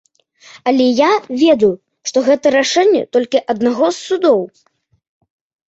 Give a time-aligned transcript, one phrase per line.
[0.69, 1.09] Але я
[1.41, 1.69] ведаю,
[2.09, 4.39] што гэта рашэнне толькі аднаго з судоў.